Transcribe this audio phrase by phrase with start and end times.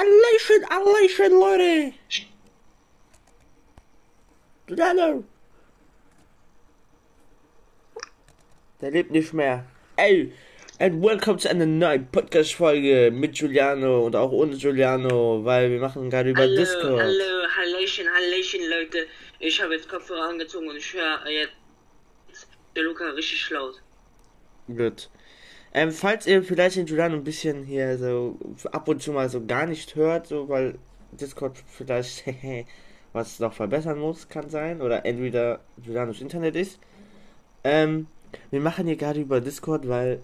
[0.00, 1.92] Hallöchen, Hallöchen, Leute!
[4.66, 5.24] Giuliano!
[8.80, 9.66] Der lebt nicht mehr.
[9.96, 10.32] Ey,
[10.78, 16.08] and welcome zu einer neuen Podcast-Folge mit Giuliano und auch ohne Giuliano, weil wir machen
[16.08, 17.02] gerade über hallo, Discord.
[17.02, 19.06] Hallo, Hallöchen, Hallöchen, Leute.
[19.38, 21.52] Ich habe jetzt Kopfhörer angezogen und ich höre jetzt
[22.74, 23.82] der Luca richtig laut.
[24.66, 25.10] Gut.
[25.72, 28.38] Ähm, falls ihr vielleicht den Giuliano ein bisschen hier so
[28.72, 30.78] ab und zu mal so gar nicht hört, so weil
[31.12, 32.24] Discord vielleicht
[33.12, 36.78] was noch verbessern muss, kann sein, oder entweder Giulianos Internet ist.
[37.64, 38.06] Ähm,
[38.50, 40.20] wir machen hier gerade über Discord, weil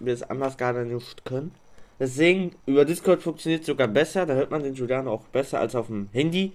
[0.00, 1.52] wir es anders gar nicht können.
[1.98, 5.74] Deswegen, über Discord funktioniert es sogar besser, da hört man den Giuliano auch besser als
[5.74, 6.52] auf dem Handy.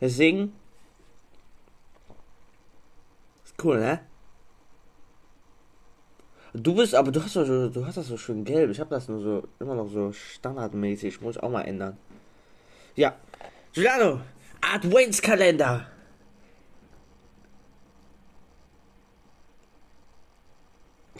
[0.00, 0.52] Deswegen.
[3.44, 4.00] Ist cool, ne?
[6.52, 8.70] Du bist, aber du hast doch so, du hast das so schön gelb.
[8.70, 11.20] Ich habe das nur so immer noch so standardmäßig.
[11.20, 11.96] Muss ich auch mal ändern.
[12.96, 13.14] Ja.
[13.72, 14.20] Giuliano,
[14.60, 15.86] Adventskalender.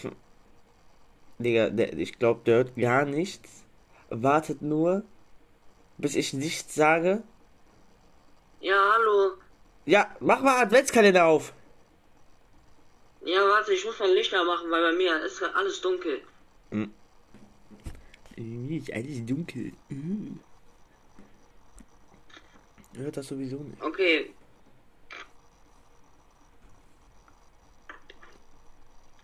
[0.01, 0.17] Hm.
[1.39, 3.65] Digga, der, ich glaube, der hört gar nichts.
[4.09, 5.05] Wartet nur,
[5.97, 7.23] bis ich nichts sage.
[8.61, 9.35] Ja, hallo.
[9.87, 11.53] Ja, mach mal Adventskalender auf.
[13.31, 16.21] Ja, warte, ich muss mein Licht machen, weil bei mir ist alles dunkel.
[18.35, 19.73] Irgendwie ist alles dunkel.
[19.89, 20.41] Mhm.
[22.95, 23.81] Hört das sowieso nicht.
[23.81, 24.35] Okay.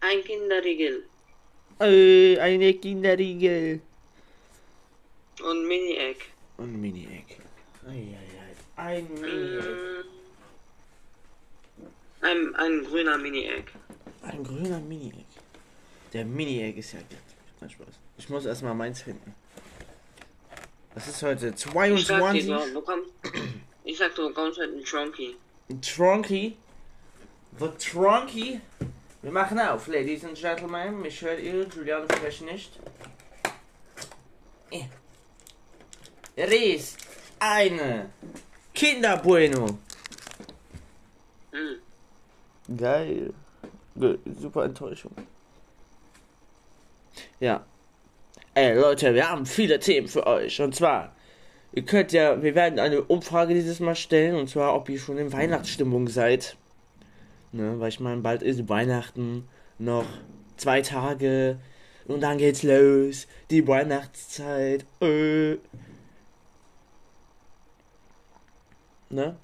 [0.01, 1.09] Ein Kinderriegel
[1.81, 3.81] Äh, eine Kinderriegel.
[5.43, 6.21] und Mini-Egg.
[6.59, 7.39] Und Mini-Egg.
[7.85, 8.55] Eieiei.
[8.77, 9.67] Ein Mini-Egg.
[9.67, 10.05] Mm.
[12.25, 13.73] Ein, ein grüner Mini-Egg.
[14.27, 15.27] Ein grüner Mini-Egg.
[16.13, 17.19] Der Mini-Egg ist ja gut.
[17.61, 17.87] Nein, Spaß.
[18.19, 19.35] Ich muss erstmal meins finden.
[20.95, 22.75] Das ist heute Ich sag dir, 22.
[22.75, 23.11] bekommst,
[23.85, 25.37] ich sag, du bekommst halt einen Tronky.
[25.81, 26.57] Tronky.
[27.59, 28.61] The Tronky.
[29.23, 31.03] Wir machen auf, Ladies and Gentlemen.
[31.03, 32.81] Mich hört ihr, Giuliano vielleicht nicht.
[34.71, 34.85] Eh.
[36.35, 36.99] Er ist
[37.39, 38.11] eine
[38.75, 39.79] Kinderbueno.
[41.53, 42.77] Hm.
[42.77, 43.35] Geil.
[43.97, 45.13] Super Enttäuschung.
[47.41, 47.65] Ja.
[48.55, 50.61] Ey, Leute, wir haben viele Themen für euch.
[50.61, 51.15] Und zwar,
[51.73, 54.37] ihr könnt ja, wir werden eine Umfrage dieses Mal stellen.
[54.37, 56.57] Und zwar, ob ihr schon in Weihnachtsstimmung seid.
[57.53, 59.49] Ne, weil ich meine, bald ist Weihnachten.
[59.79, 60.07] Noch
[60.57, 61.59] zwei Tage.
[62.07, 63.27] Und dann geht's los.
[63.51, 64.85] Die Weihnachtszeit.
[65.01, 65.57] Äh.
[69.09, 69.37] Ne?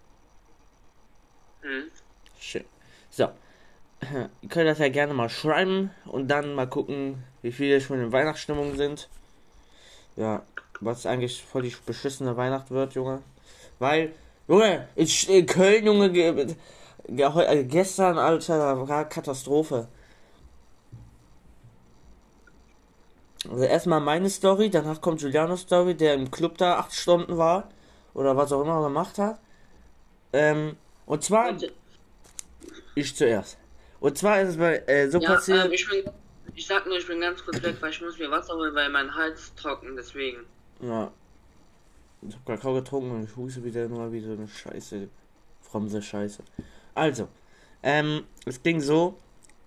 [1.63, 1.91] Hm.
[2.39, 2.65] Schön.
[3.11, 3.29] So.
[4.43, 8.13] Ihr könnt das ja gerne mal schreiben und dann mal gucken, wie viele schon in
[8.13, 9.09] Weihnachtsstimmung sind.
[10.17, 10.43] Ja,
[10.81, 13.23] was eigentlich voll die beschissene Weihnacht wird, Junge.
[13.79, 14.13] Weil,
[14.49, 16.55] Junge, in, Köln, Junge, ge,
[17.09, 19.89] ge, heu- äh, gestern, Alter, war Katastrophe.
[23.51, 27.69] Also erstmal meine Story, danach kommt Giulianos Story, der im Club da acht Stunden war.
[28.15, 29.39] Oder was auch immer er gemacht hat.
[30.33, 31.55] Ähm, und zwar,
[32.95, 33.59] ich zuerst.
[34.03, 35.67] Und zwar ist es bei, äh, so ja, passiert.
[35.67, 36.03] ähm, ich, bin,
[36.57, 38.91] ich sag nur, ich bin ganz kurz weg, weil ich muss mir Wasser holen, weil
[38.91, 40.41] mein Hals trocken, deswegen.
[40.81, 41.13] Ja.
[42.23, 45.09] Ich hab Kakao getrunken und ich huste wieder nur wie so eine Scheiße.
[45.61, 46.43] Fromse Scheiße.
[46.97, 47.29] Also,
[47.85, 49.17] ähm, es ging so.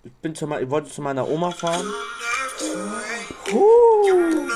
[0.04, 1.90] Ich bin zu ich wollte zu meiner Oma fahren.
[3.50, 4.50] Huh.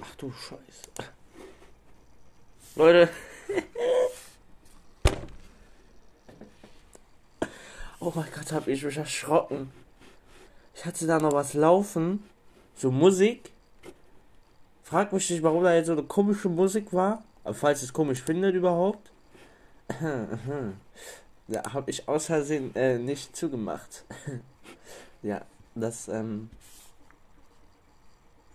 [0.00, 1.12] Ach du Scheiße.
[2.74, 3.10] Leute.
[8.02, 9.70] Oh mein Gott, hab ich mich erschrocken.
[10.74, 12.24] Ich hatte da noch was laufen.
[12.74, 13.52] So Musik.
[14.82, 17.22] Frag mich nicht, warum da jetzt so eine komische Musik war.
[17.44, 19.10] Aber falls es komisch findet überhaupt.
[21.48, 24.04] ja, habe ich aus Versehen äh, nicht zugemacht.
[25.22, 25.42] ja,
[25.74, 26.50] das, ähm.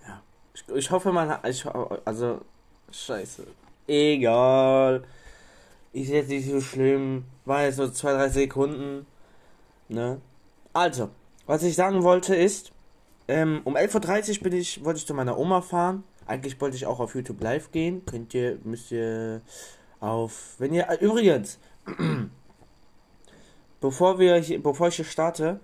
[0.05, 0.21] Ja.
[0.53, 1.47] Ich, ich hoffe, hat.
[1.47, 1.65] Ich,
[2.05, 2.41] also.
[2.91, 3.47] Scheiße.
[3.87, 5.03] Egal.
[5.93, 7.25] Ist jetzt nicht so schlimm.
[7.45, 9.05] War jetzt nur zwei, drei Sekunden.
[9.89, 10.21] Ne?
[10.73, 11.09] Also,
[11.45, 12.71] was ich sagen wollte ist.
[13.29, 16.03] Ähm, um 11.30 Uhr bin ich, wollte ich zu meiner Oma fahren.
[16.25, 18.05] Eigentlich wollte ich auch auf YouTube live gehen.
[18.05, 19.41] Könnt ihr, müsst ihr
[19.99, 21.59] auf, wenn ihr, äh, übrigens,
[23.81, 25.59] bevor wir, hier, bevor ich hier starte,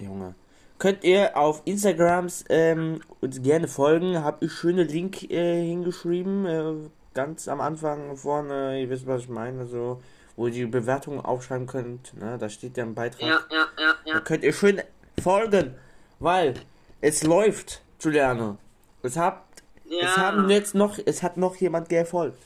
[0.00, 0.34] Junge,
[0.78, 4.22] könnt ihr auf Instagrams ähm, uns gerne folgen.
[4.22, 6.74] Hab ich schöne Link äh, hingeschrieben, äh,
[7.14, 10.02] ganz am Anfang vorne, ihr wisst, was ich meine, so,
[10.36, 13.22] wo ihr die Bewertungen aufschreiben könnt, ne, da steht ja ein Beitrag.
[13.22, 14.20] ja, ja, ja, Da ja.
[14.20, 14.82] könnt ihr schön
[15.22, 15.74] folgen,
[16.18, 16.54] weil
[17.00, 18.58] es läuft, Giuliano.
[19.02, 20.00] Es habt Ja.
[20.00, 22.38] Es haben jetzt noch, es hat noch jemand gefolgt.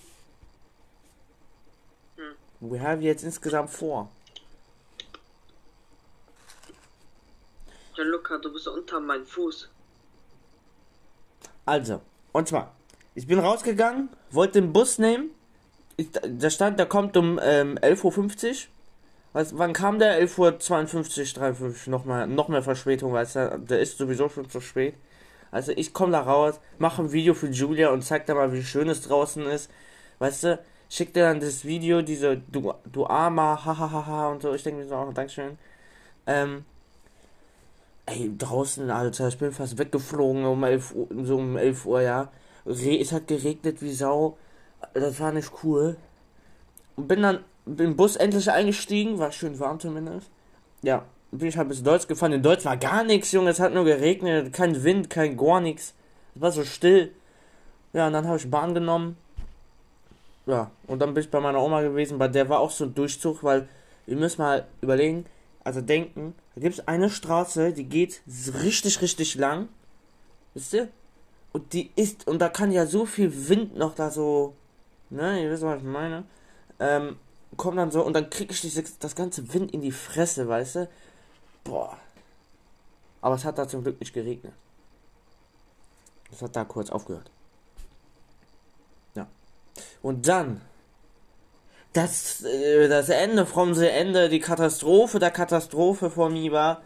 [2.17, 2.71] Hm.
[2.73, 4.11] Wir haben jetzt insgesamt vor.
[7.95, 9.69] Gianluca, du bist unter meinem Fuß.
[11.65, 12.01] Also,
[12.33, 12.75] und zwar,
[13.15, 15.31] ich bin rausgegangen, wollte den Bus nehmen.
[15.97, 18.57] Ich, da stand, der kommt um ähm, 11.50 Uhr.
[19.33, 20.23] Was, wann kam der?
[20.23, 24.61] 11.52 Uhr, 53, noch, mal, noch mehr Verspätung, weißt du, der ist sowieso schon zu
[24.61, 24.95] spät.
[25.51, 28.63] Also ich komme da raus, mache ein Video für Julia und zeig dir mal, wie
[28.63, 29.71] schön es draußen ist.
[30.19, 30.59] Weißt du,
[30.89, 34.55] schick dir dann das Video, diese du, du armer, hahaha und so.
[34.55, 35.59] Ich denke mir so, oh, Dankeschön.
[36.27, 36.65] Ähm,
[38.07, 42.31] ey, draußen, Alter, ich bin fast weggeflogen um 11 Uhr, so um 11 Uhr, ja.
[42.69, 44.37] Es hat geregnet wie Sau.
[44.95, 45.97] Das war nicht cool.
[46.97, 50.31] Und bin dann im Bus endlich eingestiegen, war schön warm zumindest.
[50.83, 52.33] Ja, bin ich halt bis Deutsch gefahren.
[52.33, 53.51] In Deutsch war gar nichts, Junge.
[53.51, 55.95] Es hat nur geregnet, kein Wind, kein gar nichts.
[56.35, 57.13] Es war so still.
[57.93, 59.17] Ja, und dann habe ich Bahn genommen.
[60.47, 62.95] Ja, und dann bin ich bei meiner Oma gewesen, bei der war auch so ein
[62.95, 63.69] Durchzug, weil
[64.07, 65.27] ihr müsst mal überlegen,
[65.63, 68.23] also denken, da gibt es eine Straße, die geht
[68.63, 69.69] richtig, richtig lang.
[70.55, 70.89] Wisst ihr?
[71.59, 74.55] Und die ist, und da kann ja so viel Wind noch da so,
[75.11, 76.23] ne, ihr wisst, was ich meine.
[76.79, 77.17] Ähm,
[77.57, 80.77] kommt dann so, und dann krieg ich dieses, das ganze Wind in die Fresse, weißt
[80.77, 80.89] du?
[81.65, 81.97] Boah.
[83.23, 84.53] Aber es hat da zum Glück nicht geregnet.
[86.31, 87.29] Es hat da kurz aufgehört.
[89.17, 89.27] Ja.
[90.01, 90.61] Und dann.
[91.93, 96.83] Das, äh, das Ende vom Ende, die Katastrophe der Katastrophe von mir war,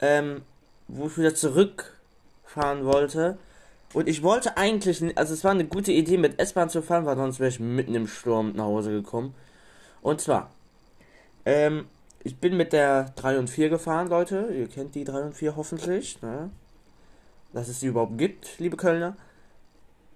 [0.00, 0.42] ähm,
[0.88, 3.38] wo ich wieder zurückfahren wollte.
[3.94, 7.16] Und ich wollte eigentlich, also es war eine gute Idee mit S-Bahn zu fahren, weil
[7.16, 9.34] sonst wäre ich mitten im Sturm nach Hause gekommen.
[10.02, 10.50] Und zwar,
[11.46, 11.86] ähm,
[12.24, 14.48] ich bin mit der 3 und 4 gefahren, Leute.
[14.52, 16.20] Ihr kennt die 3 und 4 hoffentlich.
[16.22, 16.50] Ne?
[17.52, 19.16] Dass es die überhaupt gibt, liebe Kölner.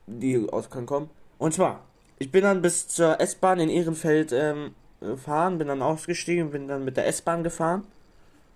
[0.09, 1.09] Die aus Köln kommen.
[1.39, 1.85] Und zwar,
[2.19, 6.85] ich bin dann bis zur S-Bahn in Ehrenfeld ähm, gefahren, bin dann ausgestiegen, bin dann
[6.85, 7.85] mit der S-Bahn gefahren.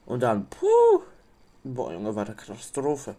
[0.04, 1.02] Und dann, puh,
[1.62, 3.14] boah, Junge, war eine Katastrophe.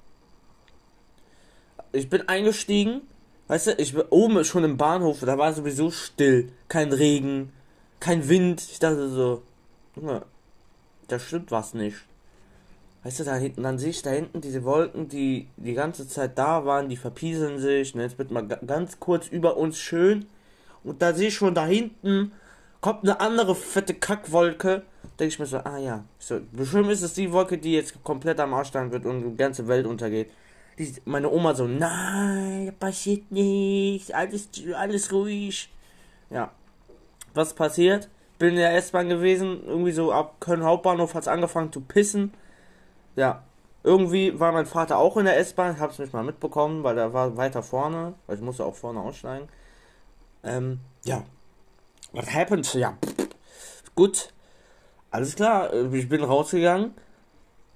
[1.94, 3.01] Ich bin eingestiegen,
[3.48, 7.54] weißt du, ich bin oben schon im Bahnhof, da war sowieso still, kein Regen,
[8.00, 8.62] kein Wind.
[8.62, 9.44] Ich dachte so,
[9.95, 10.24] Junge,
[11.07, 11.98] da stimmt was nicht.
[13.04, 16.38] Weißt du, da hinten, dann sehe ich da hinten diese Wolken, die die ganze Zeit
[16.38, 17.94] da waren, die verpieseln sich.
[17.94, 18.04] Ne?
[18.04, 20.25] Jetzt wird mal ganz kurz über uns schön.
[20.84, 22.31] Und da sehe ich schon da hinten,
[22.81, 24.84] kommt eine andere fette Kackwolke.
[25.19, 28.39] Denke ich mir so, ah ja, so, bestimmt ist es die Wolke, die jetzt komplett
[28.39, 30.31] am Arsch stehen wird und die ganze Welt untergeht.
[30.78, 35.70] Die, meine Oma so, nein, passiert nichts, alles, alles ruhig.
[36.30, 36.52] Ja.
[37.34, 38.10] Was passiert?
[38.40, 42.34] Bin in der S-Bahn gewesen, irgendwie so ab Köln Hauptbahnhof hat es angefangen zu pissen.
[43.16, 43.44] Ja.
[43.84, 47.38] Irgendwie war mein Vater auch in der S-Bahn, hab's nicht mal mitbekommen, weil er war
[47.38, 49.50] weiter vorne, weil ich musste auch vorne aussteigen.
[50.44, 51.24] Ähm, ja.
[52.14, 52.74] What happened?
[52.74, 52.98] Ja.
[53.94, 54.34] Gut.
[55.12, 56.96] Alles klar, ich bin rausgegangen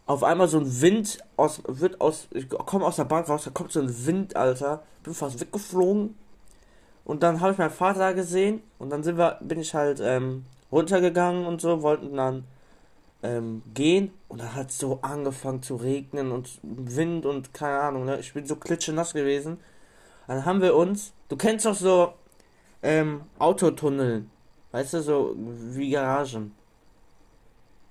[0.08, 3.52] auf einmal so ein Wind aus, wird aus, ich komme aus der Bank raus, da
[3.52, 6.16] kommt so ein Wind, Alter, bin fast weggeflogen.
[7.04, 10.46] Und dann habe ich meinen Vater gesehen und dann sind wir, bin ich halt ähm,
[10.72, 12.46] runtergegangen und so, wollten dann
[13.22, 18.20] ähm, gehen und dann hat so angefangen zu regnen und Wind und keine Ahnung, ne?
[18.20, 19.60] Ich bin so klitschenass gewesen.
[20.28, 22.14] Dann haben wir uns, du kennst doch so
[22.82, 24.26] ähm, Autotunnel,
[24.72, 26.54] weißt du, so wie Garagen.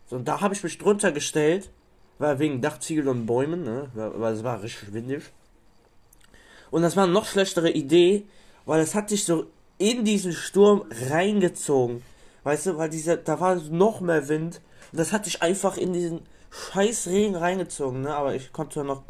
[0.07, 1.71] So, und da habe ich mich drunter gestellt
[2.19, 3.91] war wegen Dachziegel und Bäumen, ne?
[3.95, 5.25] Weil es war richtig windig.
[6.71, 8.25] Und das war eine noch schlechtere Idee,
[8.65, 9.47] weil es hat sich so
[9.79, 12.03] in diesen Sturm reingezogen.
[12.45, 14.61] Weißt du, weil dieser, da war noch mehr Wind.
[14.93, 16.21] Und das hat sich einfach in diesen
[16.51, 18.15] scheiß Regen reingezogen, ne?
[18.15, 19.03] Aber ich konnte noch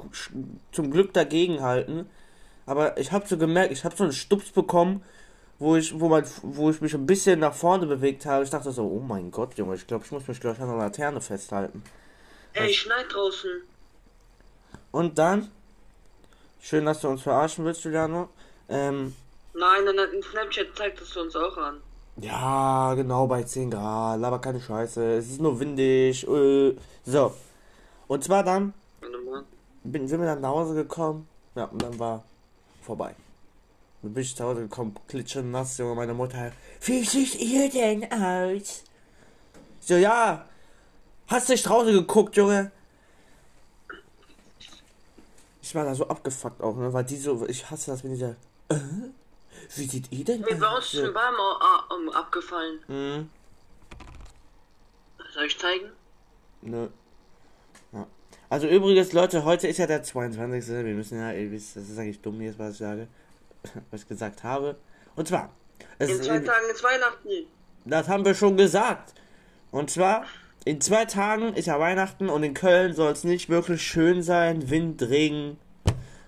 [0.72, 2.06] zum Glück dagegen halten.
[2.66, 5.02] Aber ich habe so gemerkt, ich habe so einen Stups bekommen,
[5.58, 8.44] wo ich, wo, mein, wo ich mich ein bisschen nach vorne bewegt habe.
[8.44, 10.76] Ich dachte so, oh mein Gott, Junge, ich glaube, ich muss mich gleich an der
[10.76, 11.82] Laterne festhalten.
[12.56, 13.62] Ey, schneit draußen.
[14.90, 15.50] Und dann,
[16.60, 18.30] schön, dass du uns verarschen willst, Juliano.
[18.68, 19.14] Ähm,
[19.52, 21.80] nein, nein, nein, in Snapchat zeigt es uns auch an.
[22.18, 26.26] Ja, genau, bei 10 Grad, aber keine Scheiße, es ist nur windig.
[26.26, 27.34] Äh, so.
[28.08, 28.72] Und zwar dann,
[29.84, 32.24] bin, sind wir dann nach Hause gekommen, ja, und dann war
[32.82, 33.14] vorbei.
[34.00, 38.82] Dann bin ich zu Hause gekommen, klitschenass, Junge, meine Mutter, wie seht ihr denn aus?
[39.80, 40.46] So, ja,
[41.28, 42.70] Hast du nicht draußen geguckt, Junge?
[45.60, 46.92] Ich war da so abgefuckt auch, ne?
[46.92, 48.36] Weil die so, ich hasse das, wenn die da.
[48.68, 48.78] Äh,
[49.74, 50.40] wie sieht ihr denn?
[50.42, 51.34] Mir war uns schon Baum
[51.90, 52.78] um, abgefallen.
[52.86, 53.30] Mhm.
[55.34, 55.90] Soll ich zeigen?
[56.62, 56.88] Nö.
[57.92, 58.06] Ja.
[58.48, 60.84] Also übrigens, Leute, heute ist ja der 22.
[60.84, 63.08] Wir müssen ja, ihr wisst, das ist eigentlich dumm jetzt, was ich sage,
[63.90, 64.76] was ich gesagt habe.
[65.16, 65.50] Und zwar.
[65.98, 67.46] In zwei Tagen ist Weihnachten.
[67.84, 69.14] Das haben wir schon gesagt.
[69.72, 70.26] Und zwar,
[70.66, 74.68] in zwei Tagen ist ja Weihnachten und in Köln soll es nicht wirklich schön sein.
[74.68, 75.58] Wind, Regen.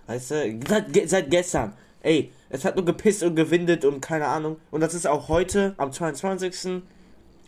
[0.06, 1.74] Weißt du, seit, seit gestern.
[2.02, 4.58] Ey, es hat nur gepisst und gewindet und keine Ahnung.
[4.70, 6.82] Und das ist auch heute, am 22.,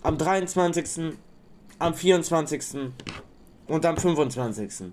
[0.03, 1.15] am 23.,
[1.79, 2.91] am 24.
[3.69, 4.93] und am 25.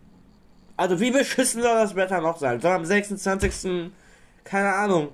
[0.78, 2.62] Also wie beschissen soll das Wetter noch sein?
[2.62, 3.92] Soll am 26.
[4.44, 5.10] keine Ahnung,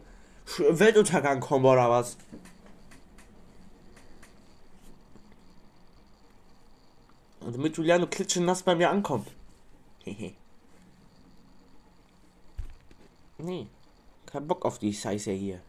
[0.69, 2.17] Weltuntergang kommen oder was?
[7.45, 9.27] Und damit Giuliano klitschenass bei mir ankommt.
[10.03, 10.33] Hehe.
[13.37, 13.67] nee.
[14.25, 15.59] Kein Bock auf die Scheiße hier.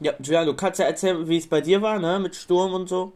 [0.00, 2.18] Ja, Giuliano, du kannst ja erzählen, wie es bei dir war, ne?
[2.18, 3.12] Mit Sturm und so.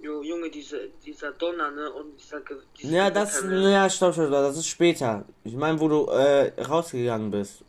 [0.00, 1.90] Jo, Junge, diese, dieser Donner, ne?
[1.92, 2.40] Und dieser.
[2.78, 3.42] dieser ja, das.
[3.42, 3.72] Ne?
[3.72, 5.24] Ja, stopp, stopp, stopp, das ist später.
[5.44, 7.62] Ich meine, wo du äh, rausgegangen bist.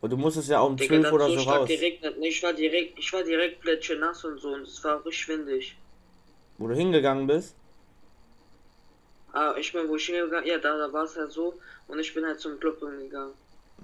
[0.00, 1.68] Und du musstest ja auch um 12 oder so, so raus.
[1.68, 2.16] Geregnet.
[2.22, 3.64] Ich war direkt, ich war direkt
[3.98, 5.76] nass und so und es war richtig windig.
[6.60, 7.56] Wo du hingegangen bist?
[9.32, 11.54] Ah, ich meine, wo ich hingegangen ja, da, da war es halt so
[11.88, 13.32] und ich bin halt zum Club hingegangen.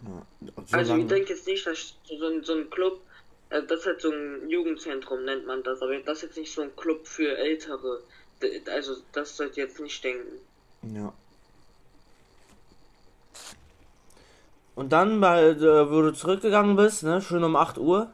[0.05, 3.01] Ja, so also, ich denke jetzt nicht, dass so, so ein Club,
[3.49, 6.53] äh, das ist halt so ein Jugendzentrum, nennt man das, aber das ist jetzt nicht
[6.53, 8.03] so ein Club für Ältere.
[8.67, 10.39] Also, das sollt ihr jetzt nicht denken.
[10.95, 11.15] Ja.
[14.75, 18.13] Und dann, weil, äh, wo du zurückgegangen bist, ne, schön um 8 Uhr,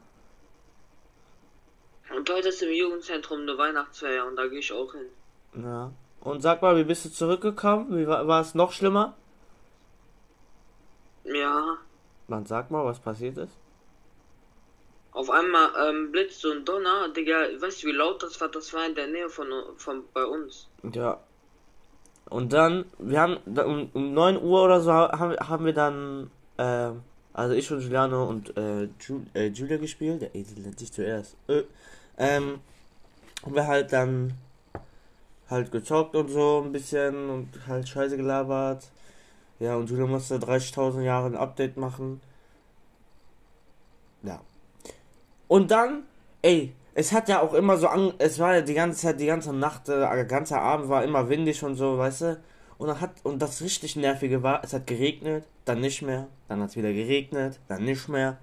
[2.16, 5.07] und heute ist im Jugendzentrum eine Weihnachtsfeier und da gehe ich auch hin.
[5.62, 5.92] Ja.
[6.21, 7.97] Und sag mal, wie bist du zurückgekommen?
[7.97, 9.16] Wie war, war es noch schlimmer?
[11.25, 11.78] Ja.
[12.28, 13.57] Man sag mal, was passiert ist.
[15.12, 18.49] Auf einmal ähm, blitzt und Donner, Digga, weißt du wie laut das war?
[18.49, 20.69] Das war in der Nähe von, von bei uns.
[20.95, 21.21] Ja.
[22.31, 26.92] Und dann, wir haben um, um 9 Uhr oder so haben, haben wir dann, äh,
[27.35, 30.23] also ich und Giuliano und äh, Ju, äh, Julia gespielt.
[30.23, 31.37] Der Esel nennt sich zuerst.
[31.47, 31.64] Äh,
[32.19, 32.61] ähm,
[33.42, 34.35] haben wir halt dann
[35.50, 38.90] halt gezockt und so ein bisschen und halt Scheiße gelabert.
[39.61, 42.21] Ja, und Julia musste 30.000 Jahre ein Update machen.
[44.23, 44.40] Ja.
[45.49, 46.04] Und dann,
[46.42, 49.26] ey, es hat ja auch immer so an, es war ja die ganze Zeit, die
[49.26, 52.40] ganze Nacht, äh, der ganze Abend war immer windig und so, weißt du?
[52.78, 56.61] Und dann hat, und das richtig nervige war, es hat geregnet, dann nicht mehr, dann
[56.61, 58.38] hat es wieder geregnet, dann nicht mehr.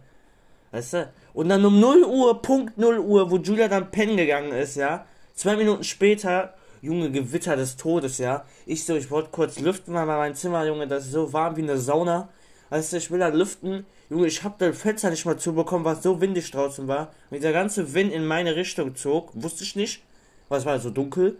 [0.71, 1.13] Weißt du?
[1.33, 5.05] Und dann um 0 Uhr, Punkt 0 Uhr, wo Julia dann pennen gegangen ist, ja.
[5.33, 8.45] Zwei Minuten später, Junge, Gewitter des Todes, ja.
[8.65, 11.63] Ich so, ich wollte kurz lüften, weil mein Zimmer, Junge, das ist so warm wie
[11.63, 12.29] eine Sauna.
[12.69, 13.85] Weißt du, ich will da lüften.
[14.09, 17.11] Junge, ich hab das Fenster nicht mal zubekommen, es so windig draußen war.
[17.29, 20.03] Und der ganze Wind in meine Richtung zog, wusste ich nicht.
[20.49, 21.37] Weil es war so dunkel.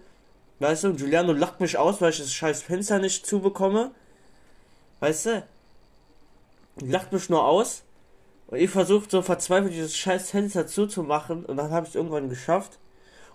[0.60, 3.92] Weißt du, Giuliano lacht mich aus, weil ich das scheiß Fenster nicht zubekomme.
[5.00, 5.44] Weißt du?
[6.82, 7.84] Lacht mich nur aus.
[8.50, 12.30] Und ich versucht so verzweifelt dieses scheiß Fenster zuzumachen und dann habe ich es irgendwann
[12.30, 12.80] geschafft.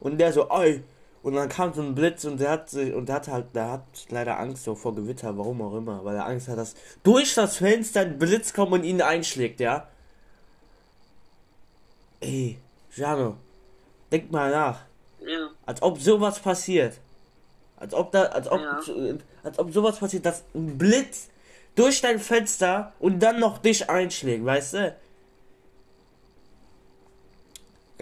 [0.00, 0.82] Und der so, ey.
[1.22, 3.70] Und dann kam so ein Blitz und der hat sich, und der hat halt, der
[3.70, 7.34] hat leider Angst so vor Gewitter, warum auch immer, weil er Angst hat, dass durch
[7.34, 9.88] das Fenster ein Blitz kommt und ihn einschlägt, ja.
[12.20, 12.58] Ey,
[12.94, 13.36] Jano,
[14.12, 14.80] denk mal nach.
[15.24, 15.48] Ja.
[15.64, 16.98] Als ob sowas passiert.
[17.76, 18.80] Als ob da, als ob, ja.
[19.44, 21.28] als ob sowas passiert, dass ein Blitz
[21.74, 24.96] durch dein Fenster und dann noch dich einschlägt, weißt du?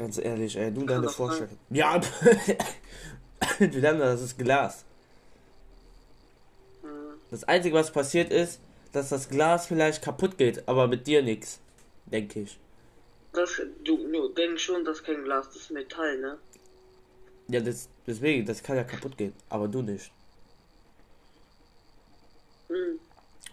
[0.02, 1.56] Ganz ehrlich, ey, du deine Vorstellung.
[1.70, 1.96] Ja,
[3.60, 4.84] das ist Glas.
[6.82, 6.88] Hm.
[7.30, 8.58] Das Einzige, was passiert ist,
[8.90, 11.60] dass das Glas vielleicht kaputt geht, aber mit dir nichts.
[12.06, 12.58] Denke ich.
[13.32, 16.36] Das, du, du denkst schon, dass kein Glas, das ist Metall, ne?
[17.46, 20.10] Ja, das, deswegen, das kann ja kaputt gehen, aber du nicht.
[22.66, 22.98] Hm.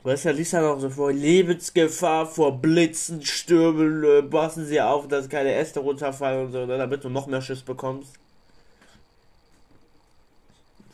[0.04, 5.08] Weißt du, liest ja noch so vor Lebensgefahr, vor Blitzen, Stürmen, äh, passen sie auf,
[5.10, 8.14] dass keine Äste runterfallen und so, ne, damit du noch mehr Schiss bekommst.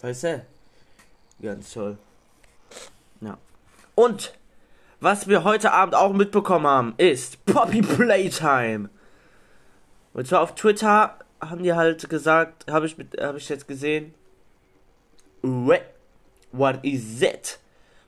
[0.02, 0.46] Weißt du?
[1.42, 1.98] Ganz toll.
[3.22, 3.38] Ja.
[3.94, 4.34] Und
[5.00, 8.90] was wir heute Abend auch mitbekommen haben, ist Poppy Playtime.
[10.14, 14.16] Und zwar auf Twitter haben die halt gesagt, habe ich mit, habe ich jetzt gesehen.
[15.44, 17.60] What is that?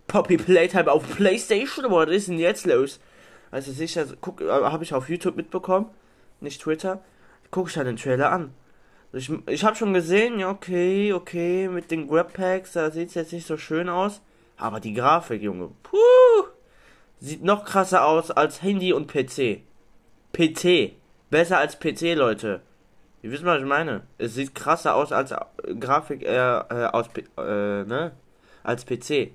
[0.08, 1.92] Poppy Playtime auf PlayStation?
[1.92, 3.00] Was ist denn jetzt los?
[3.52, 5.88] Also sicher, guck, äh, habe ich auf YouTube mitbekommen,
[6.42, 7.02] nicht Twitter.
[7.52, 8.54] Guck ich halt den Trailer an.
[9.14, 13.16] Ich, ich habe schon gesehen, ja, okay, okay, mit den Grab Packs, da sieht es
[13.16, 14.22] jetzt nicht so schön aus.
[14.58, 15.98] Aber die Grafik, Junge, puh,
[17.20, 19.62] sieht noch krasser aus als Handy und PC.
[20.34, 20.94] PC.
[21.30, 22.62] Besser als PC, Leute.
[23.22, 24.04] Ihr wisst, was ich meine.
[24.18, 25.38] Es sieht krasser aus als äh,
[25.80, 28.12] Grafik äh, äh, aus äh, ne?
[28.64, 29.32] als PC.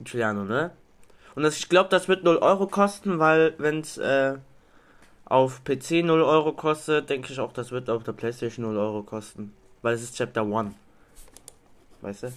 [0.00, 0.70] Giuliano, ne?
[1.34, 4.36] Und das, ich glaube, das wird 0 Euro kosten, weil wenn es äh,
[5.24, 9.02] auf PC 0 Euro kostet, denke ich auch, das wird auf der Playstation 0 Euro
[9.02, 9.52] kosten.
[9.82, 10.74] Weil es ist Chapter 1.
[12.00, 12.32] Weißt du?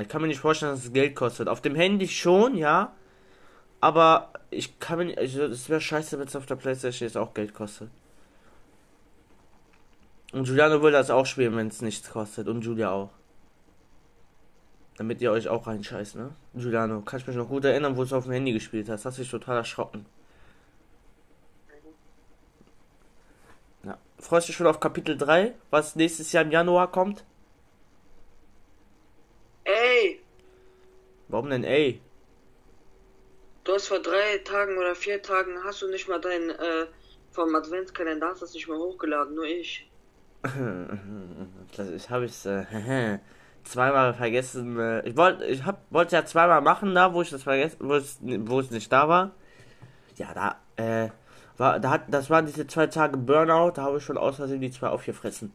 [0.00, 1.48] Ich kann mir nicht vorstellen, dass es Geld kostet.
[1.48, 2.92] Auf dem Handy schon, ja.
[3.80, 5.18] Aber ich kann mir nicht.
[5.18, 7.90] Also, es wäre scheiße, wenn es auf der Playstation jetzt auch Geld kostet.
[10.32, 12.48] Und Juliano will das auch spielen, wenn es nichts kostet.
[12.48, 13.10] Und Julia auch.
[14.96, 16.30] Damit ihr euch auch reinscheißt, ne?
[16.54, 19.04] Giuliano, kannst mich noch gut erinnern, wo du auf dem Handy gespielt hast.
[19.06, 20.04] Hast dich total erschrocken.
[23.82, 23.98] Ja.
[24.18, 27.24] Freust du dich schon auf Kapitel 3, was nächstes Jahr im Januar kommt?
[29.64, 30.20] Ey!
[31.28, 32.00] Warum denn ey?
[33.64, 36.86] Du hast vor drei Tagen oder vier Tagen hast du nicht mal dein äh,
[37.30, 39.88] vom Adventskalender hast das nicht mal hochgeladen, nur ich.
[41.76, 43.18] das ich habe ich äh,
[43.64, 44.78] zweimal vergessen.
[44.78, 47.94] Äh, ich wollte, ich hab, wollte ja zweimal machen da, wo ich das vergessen, wo
[47.94, 49.32] es, wo es nicht da war.
[50.16, 51.10] Ja, da, äh,
[51.56, 54.60] war, da hat, das waren diese zwei Tage Burnout, da habe ich schon aus Versehen
[54.60, 55.52] die zwei aufgefressen.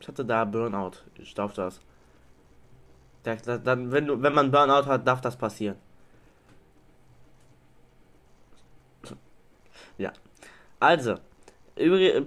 [0.00, 0.92] Ich hatte da Burnout.
[1.18, 1.80] Ich darf das.
[3.24, 5.76] Dann, wenn du, wenn man Burnout hat, darf das passieren.
[9.98, 10.12] Ja.
[10.80, 11.16] Also,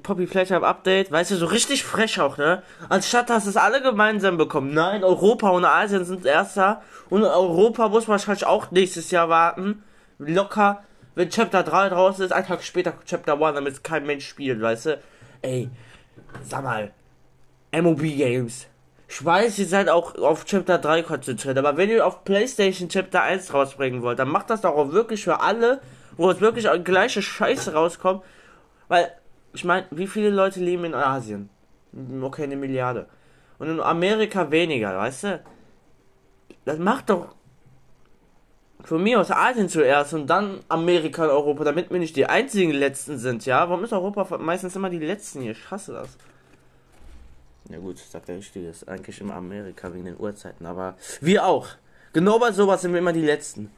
[0.04, 2.62] Poppy Flash Update, weißt du, so richtig frech auch, ne?
[2.88, 4.74] Anstatt dass es alle gemeinsam bekommen.
[4.74, 6.84] Nein, Europa und Asien sind erster.
[7.10, 9.84] Und Europa muss wahrscheinlich auch nächstes Jahr warten.
[10.20, 10.84] Locker,
[11.16, 14.86] wenn Chapter 3 draußen ist, ein Tag später Chapter 1, damit kein Mensch spielt, weißt
[14.86, 15.00] du?
[15.42, 15.70] Ey,
[16.44, 16.92] sag mal,
[17.72, 18.68] MOB Games.
[19.08, 23.24] Ich weiß, ihr seid auch auf Chapter 3 konzentriert, aber wenn ihr auf PlayStation Chapter
[23.24, 25.82] 1 rausbringen wollt, dann macht das doch auch wirklich für alle,
[26.18, 28.22] wo es wirklich gleiche Scheiße rauskommt
[28.90, 29.14] weil,
[29.54, 31.50] ich meine, wie viele Leute leben in Asien?
[32.22, 33.08] Okay, eine Milliarde.
[33.58, 35.42] Und in Amerika weniger, weißt du?
[36.66, 37.36] Das macht doch
[38.84, 42.72] von mir aus Asien zuerst und dann Amerika und Europa, damit wir nicht die einzigen
[42.72, 43.70] Letzten sind, ja?
[43.70, 45.52] Warum ist Europa meistens immer die Letzten hier?
[45.52, 46.18] Ich hasse das.
[47.70, 51.68] Ja gut, sagt der Richtige, ist eigentlich immer Amerika wegen den Uhrzeiten, aber wir auch.
[52.14, 53.70] Genau bei sowas sind wir immer die Letzten.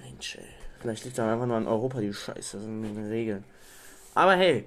[0.00, 0.44] Mensch, ey.
[0.80, 3.44] Vielleicht liegt da einfach nur an Europa die Scheiße, das sind Regeln.
[4.18, 4.64] Aber hey,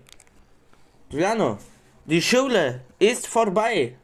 [1.09, 1.57] Giuliano,
[2.05, 3.97] die Schule ist vorbei.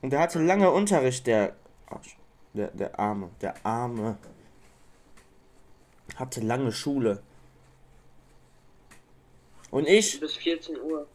[0.00, 1.56] Und er hatte lange Unterricht, der,
[2.52, 4.16] der, der Arme, der Arme.
[6.14, 7.20] Hatte lange Schule.
[9.72, 10.20] Und ich.
[10.20, 11.08] Bis 14 Uhr.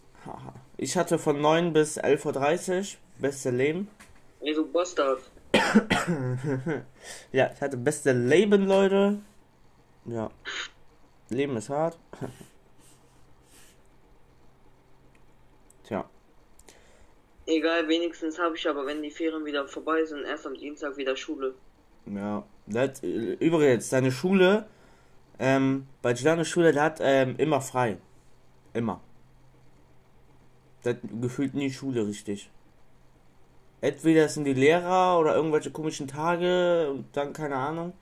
[0.75, 2.85] Ich hatte von 9 bis 11.30 Uhr
[3.19, 3.87] beste Leben.
[4.41, 5.21] Nee, du Bastard.
[7.31, 9.19] ja, ich hatte beste Leben, Leute.
[10.03, 10.29] Ja.
[11.33, 11.99] Leben ist hart.
[15.83, 16.09] Tja.
[17.45, 21.15] Egal, wenigstens habe ich aber, wenn die Ferien wieder vorbei sind, erst am Dienstag wieder
[21.17, 21.53] Schule.
[22.05, 24.65] Ja, das, übrigens, seine Schule,
[25.39, 27.97] ähm, bei Giulianos Schule, der hat ähm, immer frei.
[28.73, 29.01] Immer.
[30.85, 32.49] Hat gefühlt nie Schule richtig.
[33.81, 37.93] Entweder sind die Lehrer oder irgendwelche komischen Tage und dann keine Ahnung.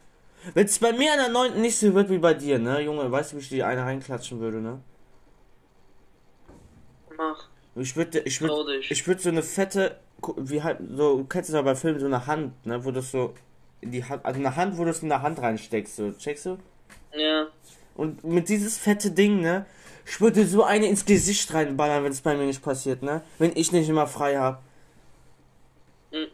[0.54, 1.62] Wenn es bei mir an der 9.
[1.62, 4.40] nicht so wird wie bei dir, ne, Junge, weißt du, wie ich die eine reinklatschen
[4.40, 4.82] würde, ne?
[7.16, 7.48] Mach.
[7.76, 10.00] Ich würde, ich würde, ich würde so eine fette,
[10.38, 13.02] wie halt, so, du kennst du ja bei Filmen so eine Hand, ne, wo du
[13.02, 13.34] so
[13.82, 16.48] in die Hand, also eine Hand, wo du es in der Hand reinsteckst, so, checkst
[16.48, 16.58] du?
[17.14, 17.48] Ja.
[17.96, 19.66] Und mit dieses fette Ding, ne,
[20.06, 23.56] ich würde so eine ins Gesicht reinballern, wenn es bei mir nicht passiert, ne, wenn
[23.56, 24.64] ich nicht immer frei hab.
[26.12, 26.28] Mhm.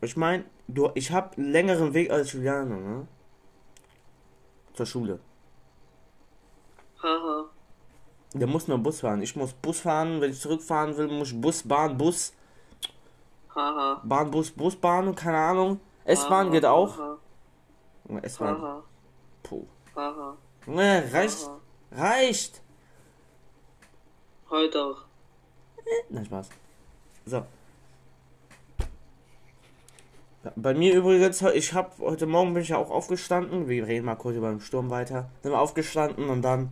[0.00, 3.08] Ich meine, Du, ich habe einen längeren Weg als Juliano, ne?
[4.74, 5.20] Zur Schule.
[7.02, 7.44] Haha.
[8.34, 9.22] Der muss nur Bus fahren.
[9.22, 10.20] Ich muss Bus fahren.
[10.20, 12.32] Wenn ich zurückfahren will, muss ich Bus, Bahn, Bus.
[13.54, 14.00] Haha.
[14.04, 15.80] Bahn, Bus, Bus, Bahn, keine Ahnung.
[16.04, 17.18] S-Bahn geht auch.
[18.22, 18.82] S-Bahn.
[19.42, 19.66] Puh.
[19.94, 20.36] Haha.
[20.66, 21.48] Ne, reicht.
[21.92, 22.62] Reicht.
[24.50, 25.04] Heute auch.
[26.10, 26.50] Nein, Spaß.
[27.24, 27.46] So.
[30.54, 33.68] Bei mir übrigens, ich habe heute Morgen bin ich ja auch aufgestanden.
[33.68, 35.28] Wir reden mal kurz über den Sturm weiter.
[35.42, 36.70] Bin aufgestanden und dann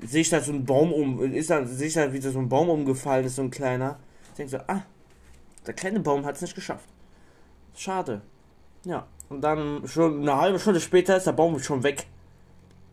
[0.00, 2.48] sehe ich da so ein Baum um, ist dann sehe ich da wieder so ein
[2.48, 3.98] Baum umgefallen ist, so ein kleiner.
[4.30, 4.82] Ich denke so, ah,
[5.66, 6.88] der kleine Baum hat es nicht geschafft.
[7.74, 8.20] Schade.
[8.84, 9.06] Ja.
[9.28, 12.06] Und dann schon eine halbe Stunde später ist der Baum schon weg.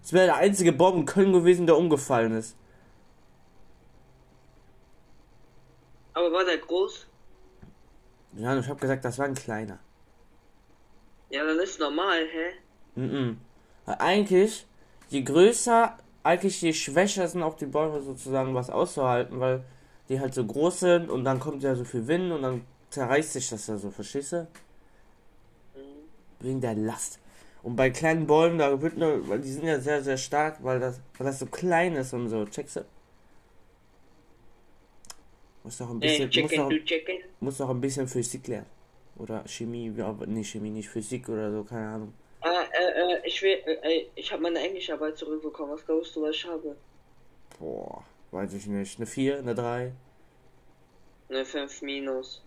[0.02, 2.56] Es wäre der einzige Baum in Köln gewesen, der umgefallen ist.
[6.14, 7.09] Aber war der groß?
[8.34, 9.80] Ja, ich habe gesagt, das war ein kleiner.
[11.30, 12.52] Ja, dann ist normal, hä?
[12.96, 13.38] Mhm.
[13.86, 14.66] Eigentlich,
[15.10, 19.64] je größer, eigentlich je schwächer sind auch die Bäume sozusagen was auszuhalten, weil
[20.10, 23.34] die halt so groß sind und dann kommt ja so viel Wind und dann zerreißt
[23.34, 24.48] sich das ja so, verstehst du?
[25.76, 25.80] Mhm.
[26.40, 27.20] Wegen der Last.
[27.62, 30.80] Und bei kleinen Bäumen, da wird nur, weil die sind ja sehr, sehr stark, weil
[30.80, 32.86] das, weil das so klein ist und so, checkst du?
[35.64, 36.72] Muss doch ein bisschen, hey, muss, doch,
[37.40, 38.68] muss doch ein bisschen Physik lernen.
[39.18, 42.14] Oder Chemie, aber nicht Chemie, nicht Physik oder so, keine Ahnung.
[42.42, 45.74] Äh, äh, äh ich will, äh, ich habe meine Englischarbeit zurückbekommen.
[45.74, 46.76] Was glaubst du, was ich habe?
[47.60, 48.98] Boah, weiß ich nicht.
[48.98, 49.92] Eine 4, eine 3?
[51.30, 52.42] Eine 5 minus.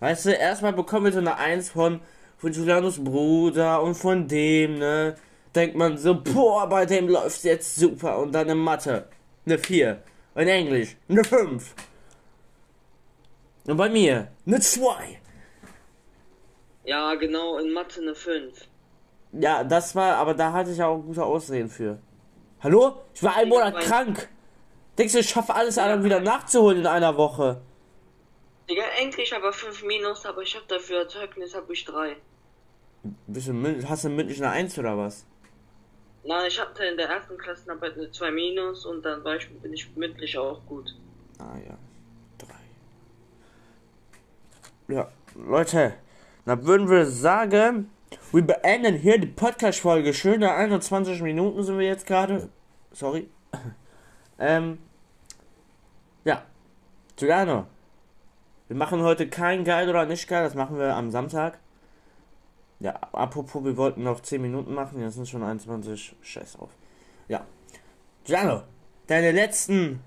[0.00, 2.00] Weißt du, erstmal bekommen wir so eine 1 von,
[2.36, 5.16] von Julianos Bruder und von dem, ne?
[5.54, 8.18] Denkt man so, boah, bei dem läuft's jetzt super.
[8.18, 9.08] Und dann in Mathe,
[9.46, 10.02] eine 4.
[10.36, 11.74] In Englisch, eine 5.
[13.66, 15.20] Und bei mir, eine 2.
[16.84, 18.68] Ja, genau, in Mathe eine 5.
[19.32, 22.00] Ja, das war, aber da hatte ich auch gute Ausreden für.
[22.60, 23.02] Hallo?
[23.14, 24.28] Ich war ein Monat krank.
[24.98, 27.60] Denkst du, ich schaffe alles anderen wieder nachzuholen in einer Woche?
[28.68, 32.16] Digga, endlich aber 5 Minus, aber ich hab dafür Zeugnis, hab ich 3.
[33.28, 35.26] Bist du, hast du mündlich eine 1 oder was?
[36.26, 39.72] Nein, ich hatte in der ersten Klassenarbeit eine 2 Minus und dann war ich, bin
[39.74, 40.94] ich mündlich auch gut.
[41.38, 41.76] Ah ja,
[44.88, 44.94] 3.
[44.94, 45.94] Ja, Leute,
[46.46, 47.90] dann würden wir sagen,
[48.32, 50.14] wir beenden hier die Podcast-Folge.
[50.14, 52.48] Schöne 21 Minuten sind wir jetzt gerade.
[52.92, 53.28] Sorry.
[54.36, 54.78] Ähm,
[56.24, 56.42] ja.
[57.14, 57.68] Giuliano.
[58.66, 60.42] Wir machen heute kein geil oder nicht geil.
[60.42, 61.60] Das machen wir am Samstag.
[62.84, 65.00] Ja, apropos, wir wollten noch 10 Minuten machen.
[65.00, 66.16] Jetzt sind schon 21.
[66.20, 66.68] Scheiß auf.
[67.28, 67.46] Ja.
[68.24, 68.62] Giuliano,
[69.06, 70.00] deine letzten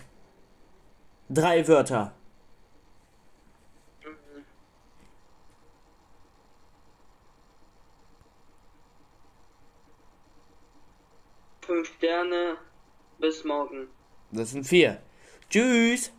[1.28, 2.14] drei Wörter.
[11.62, 12.58] Fünf Sterne.
[13.18, 13.88] Bis morgen.
[14.32, 15.02] Das sind vier.
[15.50, 16.12] Tschüss.